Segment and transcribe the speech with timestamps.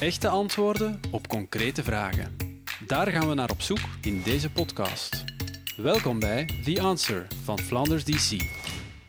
[0.00, 2.36] Echte antwoorden op concrete vragen.
[2.86, 5.24] Daar gaan we naar op zoek in deze podcast.
[5.76, 8.42] Welkom bij The Answer van Flanders DC.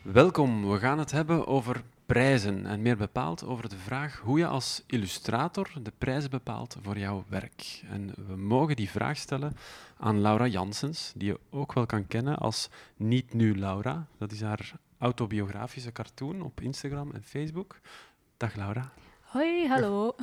[0.02, 4.46] Welkom, we gaan het hebben over prijzen en meer bepaald over de vraag hoe je
[4.46, 7.82] als illustrator de prijzen bepaalt voor jouw werk.
[7.90, 9.56] En we mogen die vraag stellen
[9.96, 14.06] aan Laura Janssens, die je ook wel kan kennen als Niet Nu Laura.
[14.18, 17.80] Dat is haar autobiografische cartoon op Instagram en Facebook.
[18.36, 18.92] Dag Laura.
[19.32, 20.14] Hoi, hallo.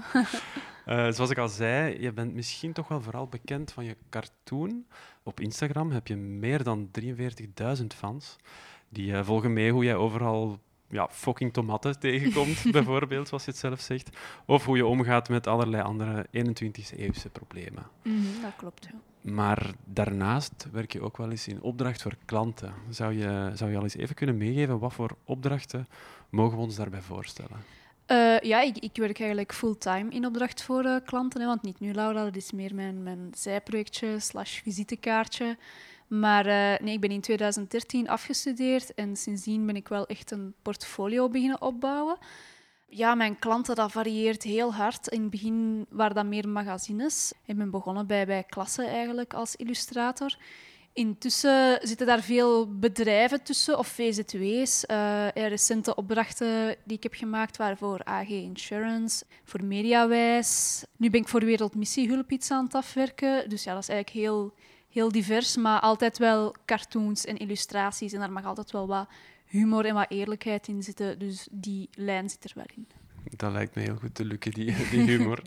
[0.85, 4.85] Uh, zoals ik al zei, je bent misschien toch wel vooral bekend van je cartoon.
[5.23, 6.89] Op Instagram heb je meer dan
[7.79, 8.35] 43.000 fans.
[8.89, 10.59] Die uh, volgen mee hoe jij overal
[10.89, 14.17] ja, fucking tomaten tegenkomt, bijvoorbeeld, zoals je het zelf zegt.
[14.45, 17.87] Of hoe je omgaat met allerlei andere 21e-eeuwse problemen.
[18.03, 19.31] Mm -hmm, dat klopt, ja.
[19.31, 22.73] Maar daarnaast werk je ook wel eens in opdracht voor klanten.
[22.89, 25.87] Zou je, zou je al eens even kunnen meegeven wat voor opdrachten
[26.29, 27.78] mogen we ons daarbij voorstellen?
[28.11, 31.41] Uh, ja, ik, ik, werk eigenlijk fulltime in opdracht voor uh, klanten.
[31.41, 35.57] Hè, want niet nu, Laura, dat is meer mijn, mijn zijprojectje slash visitekaartje.
[36.07, 40.53] Maar uh, nee, ik ben in 2013 afgestudeerd en sindsdien ben ik wel echt een
[40.61, 42.17] portfolio beginnen opbouwen.
[42.87, 45.07] Ja, mijn klanten, dat varieert heel hard.
[45.07, 47.33] In het begin waren dat meer magazines.
[47.45, 50.35] Ik ben begonnen bij, bij klassen eigenlijk als illustrator.
[50.93, 54.83] Intussen zitten daar veel bedrijven tussen, of VZW's.
[54.87, 60.83] Uh, recente opdrachten die ik heb gemaakt waren voor AG Insurance, voor Mediawijs.
[60.97, 63.49] Nu ben ik voor Wereldmissiehulp iets aan het afwerken.
[63.49, 64.53] Dus ja, dat is eigenlijk heel,
[64.89, 68.13] heel divers, maar altijd wel cartoons en illustraties.
[68.13, 69.09] En daar mag altijd wel wat
[69.45, 71.19] humor en wat eerlijkheid in zitten.
[71.19, 72.87] Dus die lijn zit er wel in.
[73.23, 75.41] Dat lijkt me heel goed te lukken, die, die humor.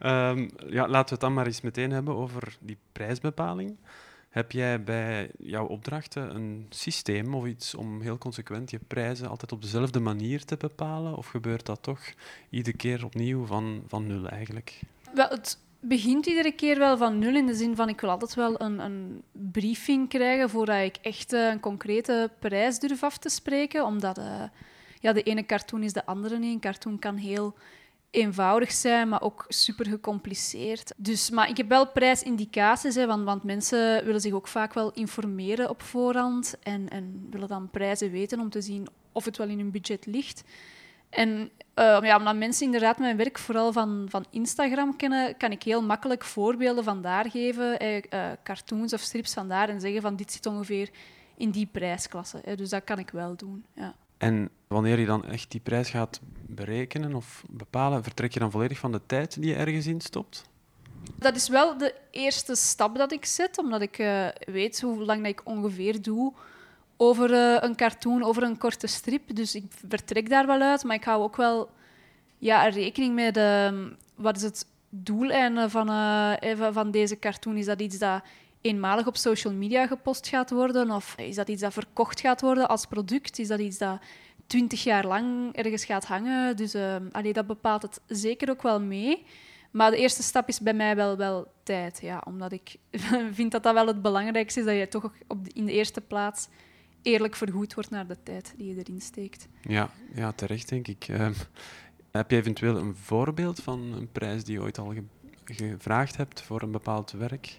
[0.00, 3.76] um, ja, laten we het dan maar eens meteen hebben over die prijsbepaling.
[4.30, 9.52] Heb jij bij jouw opdrachten een systeem of iets om heel consequent je prijzen altijd
[9.52, 11.16] op dezelfde manier te bepalen?
[11.16, 12.00] Of gebeurt dat toch
[12.50, 14.80] iedere keer opnieuw van, van nul eigenlijk?
[15.14, 18.34] Wel, het begint iedere keer wel van nul in de zin van ik wil altijd
[18.34, 23.84] wel een, een briefing krijgen voordat ik echt een concrete prijs durf af te spreken.
[23.84, 24.42] Omdat uh,
[25.00, 26.54] ja, de ene cartoon is de andere niet.
[26.54, 27.54] Een cartoon kan heel
[28.10, 30.92] eenvoudig zijn, maar ook super gecompliceerd.
[30.96, 34.92] Dus, maar ik heb wel prijsindicaties, hè, want, want mensen willen zich ook vaak wel
[34.92, 39.48] informeren op voorhand en, en willen dan prijzen weten om te zien of het wel
[39.48, 40.44] in hun budget ligt.
[41.10, 45.62] En uh, ja, omdat mensen inderdaad mijn werk vooral van, van Instagram kennen, kan ik
[45.62, 50.16] heel makkelijk voorbeelden van daar geven, eh, cartoons of strips van daar, en zeggen van
[50.16, 50.90] dit zit ongeveer
[51.36, 52.40] in die prijsklasse.
[52.44, 52.56] Hè.
[52.56, 53.64] Dus dat kan ik wel doen.
[53.74, 53.94] Ja.
[54.20, 58.78] En wanneer je dan echt die prijs gaat berekenen of bepalen, vertrek je dan volledig
[58.78, 60.44] van de tijd die je ergens in stopt?
[61.18, 65.26] Dat is wel de eerste stap dat ik zet, omdat ik uh, weet hoe lang
[65.26, 66.32] ik ongeveer doe
[66.96, 69.34] over uh, een cartoon, over een korte strip.
[69.34, 71.70] Dus ik vertrek daar wel uit, maar ik hou ook wel
[72.38, 77.56] ja, rekening met uh, wat is het doeleinde van, uh, van deze cartoon.
[77.56, 78.22] Is dat iets dat
[78.60, 80.90] eenmalig op social media gepost gaat worden?
[80.90, 83.38] Of is dat iets dat verkocht gaat worden als product?
[83.38, 84.00] Is dat iets dat
[84.46, 86.56] twintig jaar lang ergens gaat hangen?
[86.56, 86.76] Dus
[87.12, 89.24] allee, dat bepaalt het zeker ook wel mee.
[89.70, 91.98] Maar de eerste stap is bij mij wel, wel tijd.
[92.02, 92.76] Ja, omdat ik
[93.32, 96.48] vind dat dat wel het belangrijkste is, dat je toch op in de eerste plaats
[97.02, 99.48] eerlijk vergoed wordt naar de tijd die je erin steekt.
[99.62, 101.08] Ja, ja terecht denk ik.
[101.08, 101.28] Uh,
[102.10, 105.02] heb je eventueel een voorbeeld van een prijs die je ooit al ge
[105.44, 107.56] gevraagd hebt voor een bepaald werk?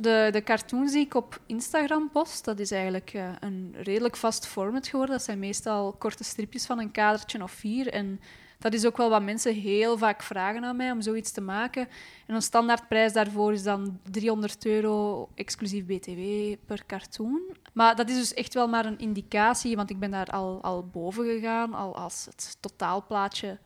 [0.00, 4.46] De, de cartoons die ik op Instagram post, dat is eigenlijk uh, een redelijk vast
[4.46, 5.16] format geworden.
[5.16, 7.92] Dat zijn meestal korte stripjes van een kadertje of vier.
[7.92, 8.20] En
[8.58, 11.88] dat is ook wel wat mensen heel vaak vragen aan mij om zoiets te maken.
[12.26, 16.20] En een standaardprijs daarvoor is dan 300 euro exclusief BTW
[16.66, 17.40] per cartoon.
[17.72, 20.86] Maar dat is dus echt wel maar een indicatie, want ik ben daar al, al
[20.86, 23.58] boven gegaan, al als het totaalplaatje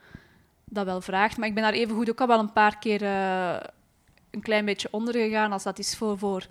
[0.64, 1.36] dat wel vraagt.
[1.36, 3.02] Maar ik ben daar evengoed ook al wel een paar keer...
[3.02, 3.56] Uh,
[4.32, 6.46] een klein beetje ondergegaan als dat is voor, voor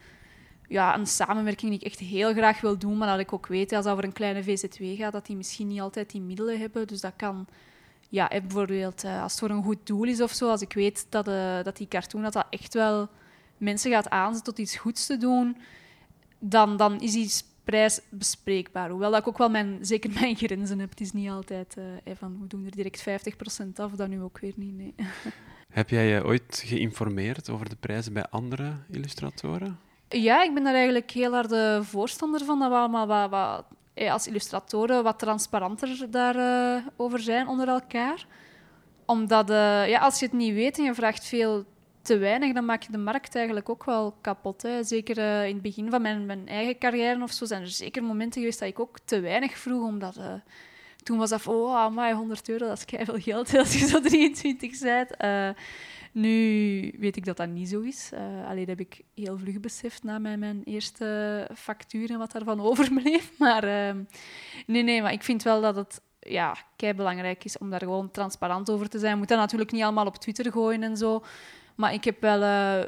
[0.68, 3.72] ja, een samenwerking die ik echt heel graag wil doen, maar dat ik ook weet
[3.72, 6.88] als het over een kleine VZW gaat, dat die misschien niet altijd die middelen hebben.
[6.88, 7.48] Dus dat kan,
[8.10, 11.06] ja, bijvoorbeeld eh, als het voor een goed doel is of zo, als ik weet
[11.10, 13.10] dat, uh, dat die cartoon dat dat echt wel
[13.58, 15.58] mensen gaat aanzetten tot iets goeds te doen,
[16.40, 17.32] dan, dan is die
[17.64, 18.90] prijs bespreekbaar.
[18.90, 20.90] Hoewel dat ik ook wel mijn, zeker mijn grenzen heb.
[20.90, 21.78] Het is niet altijd
[22.18, 24.78] van we doen er direct 50% af, dat nu ook weer niet.
[24.78, 24.94] Nee.
[25.82, 29.80] Heb jij je ooit geïnformeerd over de prijzen bij andere illustratoren?
[30.10, 34.12] Ja, ik ben daar eigenlijk heel hard de voorstander van dat we allemaal wat, eh,
[34.12, 38.26] als illustratoren wat transparanter daarover uh, zijn onder elkaar.
[39.06, 39.48] Omdat
[39.88, 41.66] ja, als je het niet weet en je vraagt veel
[42.02, 44.62] te weinig, dan maak je de markt eigenlijk ook wel kapot.
[44.62, 44.84] Hè.
[44.84, 45.18] Zeker
[45.48, 48.60] in het begin van mijn, mijn eigen carrière of zo zijn er zeker momenten geweest
[48.60, 50.20] dat ik ook te weinig vroeg, omdat
[51.04, 54.02] toen was dat van, oh, amai, 100 euro, dat is veel geld als je zo
[54.02, 55.10] 23 bent.
[55.22, 55.50] Uh,
[56.12, 58.12] nu weet ik dat dat niet zo is.
[58.14, 62.32] Uh, alleen dat heb ik heel vlug beseft na mijn, mijn eerste factuur en wat
[62.32, 63.32] daarvan overbleef.
[63.38, 64.02] Maar uh,
[64.66, 68.12] nee, nee, maar ik vind wel dat het ja, kei belangrijk is om daar gewoon
[68.12, 69.12] transparant over te zijn.
[69.12, 71.24] Je moet dat natuurlijk niet allemaal op Twitter gooien en zo.
[71.76, 72.86] Maar ik heb wel, uh,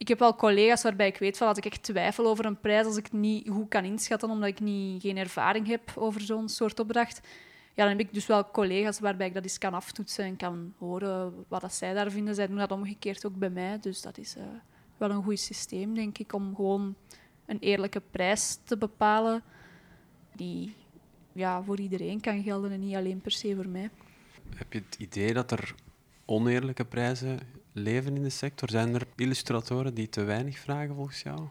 [0.00, 2.86] ik heb wel collega's waarbij ik weet van als ik echt twijfel over een prijs,
[2.86, 6.48] als ik het niet goed kan inschatten omdat ik niet, geen ervaring heb over zo'n
[6.48, 7.20] soort opdracht,
[7.74, 10.74] ja, dan heb ik dus wel collega's waarbij ik dat eens kan aftoetsen en kan
[10.78, 12.34] horen wat dat zij daar vinden.
[12.34, 13.78] Zij doen dat omgekeerd ook bij mij.
[13.80, 14.42] Dus dat is uh,
[14.96, 16.94] wel een goed systeem, denk ik, om gewoon
[17.46, 19.42] een eerlijke prijs te bepalen
[20.34, 20.76] die
[21.32, 23.90] ja, voor iedereen kan gelden en niet alleen per se voor mij.
[24.54, 25.74] Heb je het idee dat er
[26.24, 27.38] oneerlijke prijzen
[27.72, 28.70] leven in de sector?
[28.70, 31.48] Zijn er illustratoren die te weinig vragen volgens jou?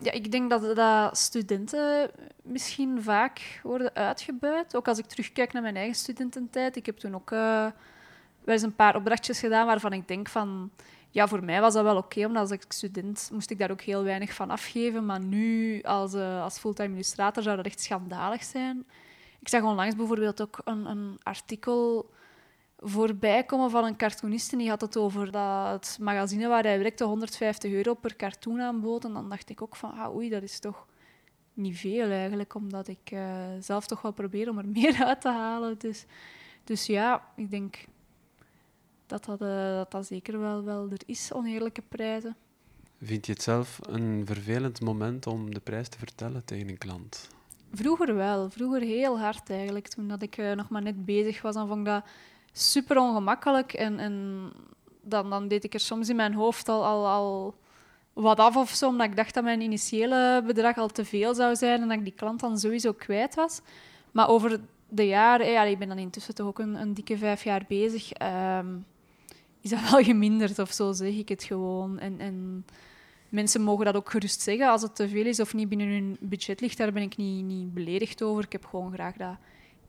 [0.00, 2.10] Ja, ik denk dat, dat studenten
[2.42, 4.76] misschien vaak worden uitgebuit.
[4.76, 6.76] Ook als ik terugkijk naar mijn eigen studententijd.
[6.76, 7.38] Ik heb toen ook uh,
[8.44, 10.70] wel eens een paar opdrachtjes gedaan waarvan ik denk van...
[11.10, 13.80] Ja, voor mij was dat wel oké, omdat als ik student moest ik daar ook
[13.80, 15.06] heel weinig van afgeven.
[15.06, 18.84] Maar nu, als, uh, als fulltime illustrator, zou dat echt schandalig zijn.
[19.40, 22.10] Ik zag onlangs bijvoorbeeld ook een, een artikel
[22.78, 24.56] voorbij komen van een cartooniste.
[24.56, 29.04] Die had het over dat het magazine waar hij werkte 150 euro per cartoon aanbood.
[29.04, 30.86] En dan dacht ik ook van, ah, oei, dat is toch
[31.52, 35.28] niet veel eigenlijk, omdat ik uh, zelf toch wel probeer om er meer uit te
[35.28, 35.78] halen.
[35.78, 36.04] Dus,
[36.64, 37.84] dus ja, ik denk
[39.06, 42.36] dat dat, uh, dat, dat zeker wel, wel er is, oneerlijke prijzen.
[43.02, 47.28] Vind je het zelf een vervelend moment om de prijs te vertellen tegen een klant?
[47.72, 48.50] Vroeger wel.
[48.50, 49.88] Vroeger heel hard eigenlijk.
[49.88, 52.04] Toen dat ik uh, nog maar net bezig was, dan vond ik dat
[52.58, 53.72] super ongemakkelijk.
[53.72, 54.52] En, en
[55.02, 57.54] dan, dan deed ik er soms in mijn hoofd al, al,
[58.12, 61.56] wat af of zo, omdat ik dacht dat mijn initiële bedrag al te veel zou
[61.56, 63.60] zijn en dat ik die klant dan sowieso kwijt was.
[64.12, 67.44] Maar over de jaren, ja, ik ben dan intussen toch ook een, een dikke vijf
[67.44, 68.66] jaar bezig, ehm,
[69.60, 71.98] is dat wel geminderd of zo, zeg ik het gewoon.
[71.98, 72.66] En, en
[73.28, 76.16] mensen mogen dat ook gerust zeggen als het te veel is of niet binnen hun
[76.20, 76.78] budget ligt.
[76.78, 78.44] Daar ben ik niet, niet beledigd over.
[78.44, 79.36] Ik heb gewoon graag dat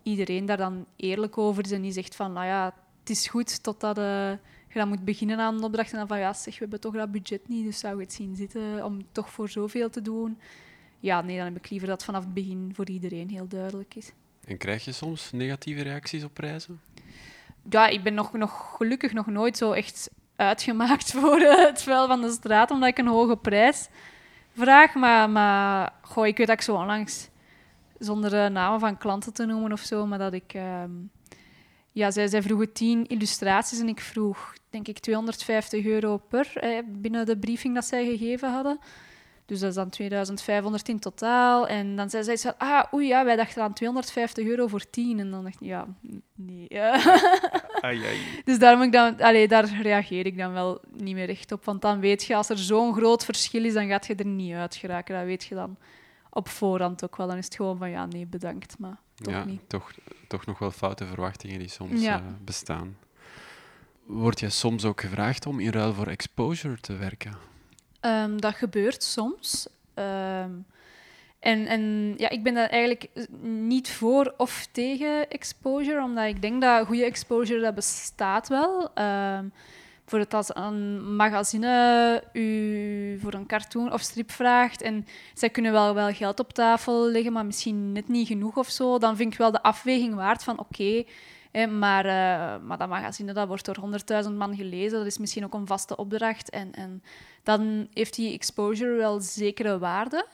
[0.07, 3.63] iedereen daar dan eerlijk over is en die zegt van, nou ja, het is goed
[3.63, 4.31] totdat uh,
[4.67, 6.93] je dan moet beginnen aan een opdracht en dan van, ja, zeg, we hebben toch
[6.93, 10.37] dat budget niet, dus zou je het zien zitten om toch voor zoveel te doen?
[10.99, 14.11] Ja, nee, dan heb ik liever dat vanaf het begin voor iedereen heel duidelijk is.
[14.45, 16.81] En krijg je soms negatieve reacties op prijzen?
[17.69, 22.21] Ja, ik ben nog, nog gelukkig nog nooit zo echt uitgemaakt voor het vuil van
[22.21, 23.89] de straat, omdat ik een hoge prijs
[24.53, 24.93] vraag.
[24.93, 27.29] Maar, maar goh, ik weet dat ik zo onlangs
[27.99, 30.53] zonder de namen van klanten te noemen of zo, maar dat ik...
[30.53, 30.91] Ehm,
[31.91, 36.53] ja, zij, zij vroegen tien illustraties en ik vroeg, denk ik, 250 euro per
[36.85, 38.79] binnen de briefing dat zij gegeven hadden.
[39.47, 41.67] Dus dat is dan 2500 in totaal.
[41.67, 45.19] En dan zei zij, ah, oei, ja, wij dachten aan 250 euro voor 10.
[45.19, 45.87] En dan dacht ik, ja,
[46.35, 46.67] nee.
[47.81, 48.17] ai, ai.
[48.45, 51.65] Dus daar, moet ik dan, allee, daar reageer ik dan wel niet meer echt op.
[51.65, 54.53] Want dan weet je, als er zo'n groot verschil is, dan gaat je er niet
[54.53, 55.15] uit geraken.
[55.15, 55.77] Dat weet je dan
[56.37, 57.27] op voorhand ook wel.
[57.27, 59.61] Dan is het gewoon van ja, nee, bedankt, maar toch ja, niet.
[59.67, 59.91] Toch,
[60.27, 62.19] toch nog wel foute verwachtingen die soms ja.
[62.19, 62.97] uh, bestaan.
[64.05, 67.37] Word je soms ook gevraagd om in ruil voor exposure te werken?
[68.01, 69.67] Um, dat gebeurt soms.
[69.95, 70.65] Um,
[71.39, 73.09] en, en ja, ik ben daar eigenlijk
[73.41, 78.91] niet voor of tegen exposure, omdat ik denk dat goede exposure dat bestaat wel.
[78.95, 79.51] Um,
[80.09, 85.93] bijvoorbeeld als een magazine u voor een cartoon of strip vraagt en zij kunnen wel,
[85.93, 89.37] wel geld op tafel leggen, maar misschien net niet genoeg of zo, dan vind ik
[89.37, 91.03] wel de afweging waard van oké,
[91.79, 95.53] maar, uh, maar dat magazine dat wordt door honderdduizend man gelezen, dat is misschien ook
[95.53, 97.03] een vaste opdracht en, en
[97.43, 100.25] dan heeft die exposure wel zekere waarde.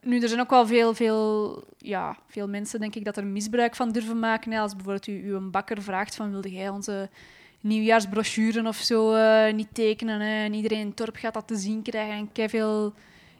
[0.00, 3.76] Nu, er zijn ook wel veel, veel, ja, veel mensen, denk ik, dat er misbruik
[3.76, 4.52] van durven maken.
[4.52, 7.08] Als bijvoorbeeld u, u een bakker vraagt van, wilde jij onze
[7.60, 10.20] nieuwjaarsbrochuren of zo uh, niet tekenen.
[10.20, 10.44] Hè.
[10.44, 12.30] En iedereen in het dorp gaat dat te zien krijgen.
[12.34, 12.94] En veel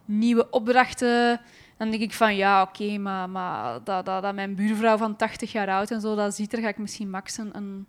[0.05, 1.41] nieuwe opdrachten.
[1.77, 5.53] Dan denk ik van ja, oké, maar, maar dat, dat, dat mijn buurvrouw van 80
[5.53, 7.87] jaar oud en zo dat ziet, er ga ik misschien max een,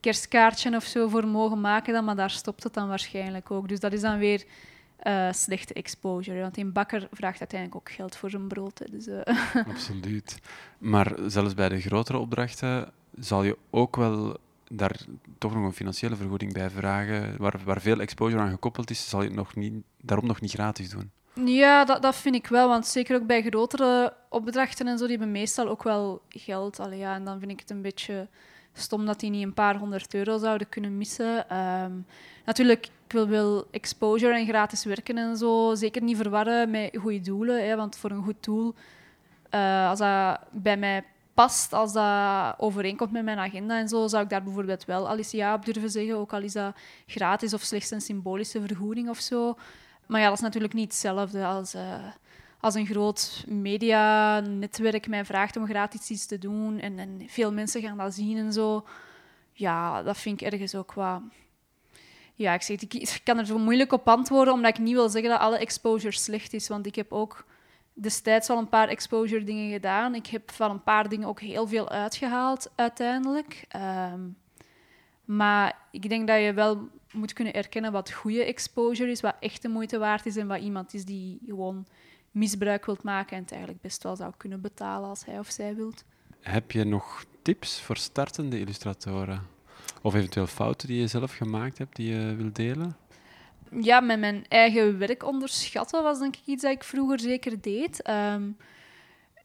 [0.00, 1.92] kerstkaartje of zo voor mogen maken.
[1.92, 3.68] Dan, maar daar stopt het dan waarschijnlijk ook.
[3.68, 4.44] Dus dat is dan weer
[5.06, 6.40] uh, slechte exposure.
[6.40, 8.82] Want een bakker vraagt uiteindelijk ook geld voor zijn brood.
[8.90, 9.20] Dus, uh.
[9.72, 10.38] Absoluut.
[10.78, 14.36] Maar zelfs bij de grotere opdrachten zal je ook wel
[14.72, 15.00] daar
[15.38, 19.20] toch nog een financiële vergoeding bij vragen, waar, waar veel exposure aan gekoppeld is, zal
[19.20, 21.10] je het nog niet, daarom nog niet gratis doen.
[21.44, 25.16] Ja, dat, dat vind ik wel, want zeker ook bij grotere opdrachten en zo, die
[25.16, 26.80] hebben meestal ook wel geld.
[26.80, 28.28] Allee, ja, en dan vind ik het een beetje
[28.72, 31.56] stom dat die niet een paar honderd euro zouden kunnen missen.
[31.56, 32.06] Um,
[32.44, 37.20] natuurlijk, ik wil wel exposure en gratis werken en zo zeker niet verwarren met goede
[37.20, 38.74] doelen, hè, want voor een goed doel,
[39.54, 41.04] uh, als dat bij mij
[41.40, 45.16] past, als dat overeenkomt met mijn agenda en zo, zou ik daar bijvoorbeeld wel al
[45.16, 49.08] eens ja op durven zeggen, ook al is dat gratis of slechts een symbolische vergoeding
[49.08, 49.56] of zo.
[50.06, 52.06] Maar ja, dat is natuurlijk niet hetzelfde als, uh,
[52.60, 57.82] als een groot medianetwerk mij vraagt om gratis iets te doen en, en veel mensen
[57.82, 58.86] gaan dat zien en zo.
[59.52, 61.20] Ja, dat vind ik ergens ook wat
[62.34, 65.30] ja, ik, zeg, ik kan er zo moeilijk op antwoorden, omdat ik niet wil zeggen
[65.30, 66.68] dat alle exposure slecht is.
[66.68, 67.44] Want ik heb ook
[67.94, 70.14] destijds al een paar exposure dingen gedaan.
[70.14, 73.64] Ik heb van een paar dingen ook heel veel uitgehaald uiteindelijk.
[73.68, 74.20] Ehm,
[75.24, 79.62] maar ik denk dat je wel moet kunnen erkennen wat goede exposure is, wat echt
[79.62, 81.86] de moeite waard is en wat iemand is die gewoon
[82.30, 85.74] misbruik wilt maken en het eigenlijk best wel zou kunnen betalen als hij of zij
[85.74, 86.04] wilt.
[86.40, 89.46] Heb je nog tips voor startende illustratoren?
[90.02, 92.96] Of eventueel fouten die je zelf gemaakt hebt, die je wilt delen?
[93.80, 98.02] Ja, met mijn eigen werk onderschatten was denk ik iets dat ik vroeger zeker deed.
[98.02, 98.42] Ehm,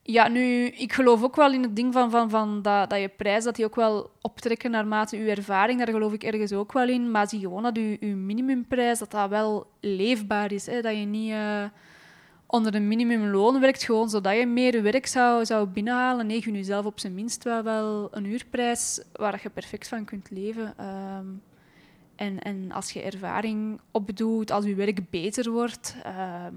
[0.02, 3.10] ja, nu, ik geloof ook wel in het ding van, van, van dat, dat je
[3.10, 5.78] prijs, dat die ook wel optrekken naarmate je ervaring.
[5.78, 7.12] Daar geloof ik ergens ook wel in.
[7.12, 10.66] Maar zie gewoon dat je, minimumprijs, dat dat wel leefbaar is.
[10.66, 10.82] Hè?
[10.82, 11.32] Dat je niet...
[11.32, 11.64] Uh,
[12.48, 16.28] onder een minimumloon werkt, gewoon zodat je meer werk zou, zou binnenhalen.
[16.28, 20.30] Nee, je zelf op zijn minst wel, wel een uurprijs waar je perfect van kunt
[20.30, 20.74] leven.
[20.78, 21.26] Ehm,
[22.16, 26.54] en, en als je ervaring opdoet, als je werk beter wordt, ehm,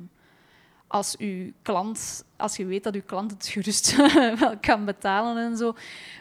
[0.87, 3.97] als, uw klant, als je weet dat je klant het gerust
[4.41, 5.75] wel kan betalen en zo,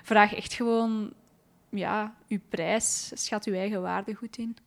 [0.04, 1.14] vraag echt gewoon
[1.70, 4.58] ja, uw prijs, schat uw eigen waarde goed in.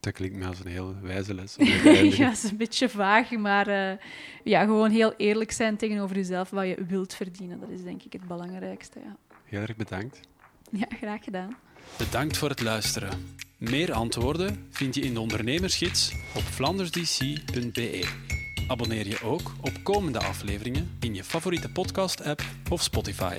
[0.00, 1.54] Dat klinkt me als een heel wijze les.
[2.16, 3.98] ja, het is een beetje vaag, maar uh,
[4.44, 7.60] ja, gewoon heel eerlijk zijn tegenover jezelf wat je wilt verdienen.
[7.60, 8.98] Dat is denk ik het belangrijkste.
[8.98, 9.16] Ja.
[9.44, 10.20] Heel erg bedankt.
[10.70, 11.56] Ja, graag gedaan.
[11.98, 13.36] Bedankt voor het luisteren.
[13.58, 18.08] Meer antwoorden vind je in de ondernemersgids op flandersdc.be.
[18.68, 23.38] Abonneer je ook op komende afleveringen in je favoriete podcast-app of Spotify.